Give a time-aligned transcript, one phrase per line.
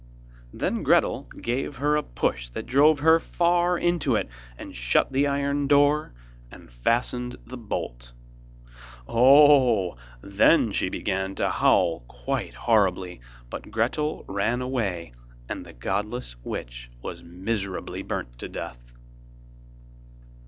[0.51, 5.27] Then Gretel gave her a push that drove her far into it, and shut the
[5.27, 6.11] iron door,
[6.49, 8.11] and fastened the bolt.
[9.07, 9.95] Oh!
[10.19, 15.11] then she began to howl quite horribly, but Gretel ran away
[15.47, 18.95] and the godless witch was miserably burnt to death.